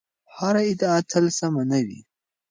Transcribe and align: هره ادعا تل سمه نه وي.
هره 0.35 0.61
ادعا 0.71 0.97
تل 1.11 1.25
سمه 1.39 1.63
نه 1.71 1.79
وي. 1.85 1.99